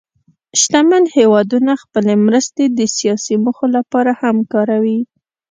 شتمن 0.59 1.03
هېوادونه 1.17 1.71
خپلې 1.83 2.13
مرستې 2.25 2.63
د 2.77 2.79
سیاسي 2.97 3.35
موخو 3.43 3.67
لپاره 3.77 4.11
هم 4.21 4.37
کاروي. 4.53 4.99